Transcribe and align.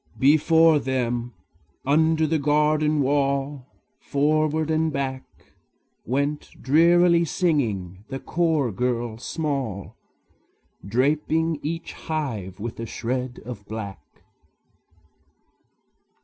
Before 0.17 0.79
them, 0.79 1.35
under 1.85 2.25
the 2.25 2.39
garden 2.39 3.03
wall, 3.03 3.67
Forward 3.99 4.71
and 4.71 4.91
back, 4.91 5.25
Went 6.07 6.49
drearily 6.59 7.23
singing 7.23 8.03
the 8.07 8.17
chore 8.17 8.71
girl 8.71 9.19
small, 9.19 9.95
Draping 10.83 11.59
each 11.61 11.93
hive 11.93 12.59
with 12.59 12.79
a 12.79 12.87
shred 12.87 13.41
of 13.45 13.63
black. 13.67 14.01